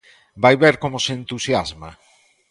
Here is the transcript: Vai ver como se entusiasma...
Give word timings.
Vai 0.43 0.55
ver 0.63 0.75
como 0.83 0.97
se 1.05 1.11
entusiasma... 1.19 1.89